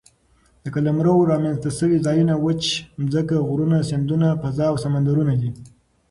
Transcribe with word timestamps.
د 0.63 0.65
قلمرو 0.75 1.15
رامنځ 1.31 1.57
ته 1.63 1.69
سوي 1.79 1.97
ځایونه 2.05 2.33
وچه 2.45 2.71
مځکه، 3.03 3.35
غرونه، 3.47 3.77
سیندونه، 3.89 4.27
فضاء 4.41 4.69
او 4.71 4.75
سمندرونه 4.83 5.33
دي. 5.41 5.49